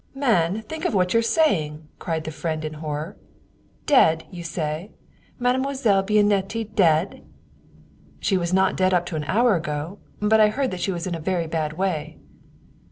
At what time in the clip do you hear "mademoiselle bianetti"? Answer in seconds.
5.37-6.63